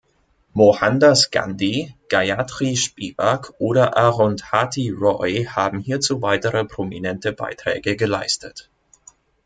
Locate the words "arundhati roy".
3.97-5.45